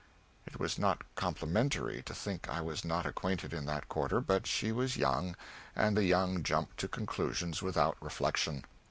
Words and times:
It 0.47 0.59
was 0.59 0.79
not 0.79 1.03
complimentary 1.13 2.01
to 2.07 2.15
think 2.15 2.49
I 2.49 2.59
was 2.59 2.83
not 2.83 3.05
acquainted 3.05 3.53
in 3.53 3.67
that 3.67 3.87
quarter, 3.87 4.19
but 4.19 4.47
she 4.47 4.71
was 4.71 4.97
young, 4.97 5.35
and 5.75 5.95
the 5.95 6.03
young 6.05 6.41
jump 6.41 6.75
to 6.77 6.87
conclusions 6.87 7.61
without 7.61 7.97
reflection. 8.01 8.65